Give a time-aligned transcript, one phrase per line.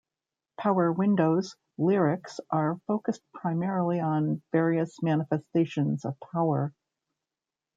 [0.57, 6.73] "Power Windows" lyrics are focused primarily on various manifestations of power.